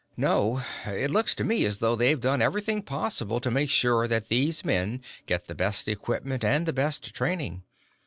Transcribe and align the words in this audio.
"No. 0.17 0.63
It 0.87 1.11
looks 1.11 1.35
to 1.35 1.43
me 1.43 1.63
as 1.63 1.77
though 1.77 1.95
they've 1.95 2.19
done 2.19 2.41
everything 2.41 2.81
possible 2.81 3.39
to 3.39 3.51
make 3.51 3.69
sure 3.69 4.07
that 4.07 4.29
these 4.29 4.65
men 4.65 4.99
get 5.27 5.45
the 5.45 5.53
best 5.53 5.87
equipment 5.87 6.43
and 6.43 6.65
the 6.65 6.73
best 6.73 7.13
training. 7.13 7.61